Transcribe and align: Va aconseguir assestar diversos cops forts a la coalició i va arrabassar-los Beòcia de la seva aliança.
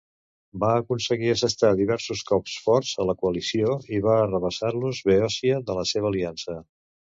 Va 0.61 0.69
aconseguir 0.77 1.29
assestar 1.33 1.69
diversos 1.81 2.23
cops 2.31 2.55
forts 2.69 2.95
a 3.05 3.07
la 3.11 3.15
coalició 3.21 3.77
i 3.99 4.01
va 4.07 4.17
arrabassar-los 4.25 5.05
Beòcia 5.13 5.63
de 5.71 5.79
la 5.83 5.87
seva 5.95 6.13
aliança. 6.15 6.61